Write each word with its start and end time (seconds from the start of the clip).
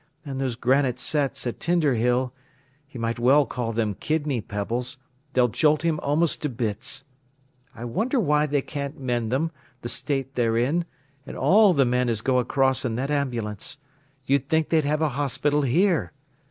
And 0.25 0.41
those 0.41 0.55
granite 0.55 0.97
setts 0.97 1.45
at 1.45 1.59
Tinder 1.59 1.93
Hill—he 1.93 2.97
might 2.97 3.19
well 3.19 3.45
call 3.45 3.71
them 3.71 3.93
kidney 3.93 4.41
pebbles—they'll 4.41 5.49
jolt 5.49 5.83
him 5.85 5.99
almost 5.99 6.41
to 6.41 6.49
bits. 6.49 7.03
I 7.75 7.85
wonder 7.85 8.19
why 8.19 8.47
they 8.47 8.63
can't 8.63 8.99
mend 8.99 9.31
them, 9.31 9.51
the 9.83 9.89
state 9.89 10.33
they're 10.33 10.57
in, 10.57 10.85
an' 11.27 11.35
all 11.37 11.73
the 11.73 11.85
men 11.85 12.09
as 12.09 12.21
go 12.21 12.39
across 12.39 12.83
in 12.83 12.95
that 12.95 13.11
ambulance. 13.11 13.77
You'd 14.25 14.49
think 14.49 14.69
they'd 14.69 14.85
have 14.85 15.03
a 15.03 15.09
hospital 15.09 15.61
here. 15.61 16.13